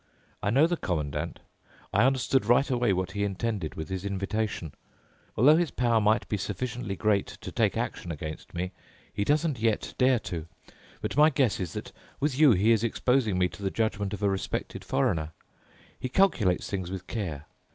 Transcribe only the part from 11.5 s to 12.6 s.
is that with you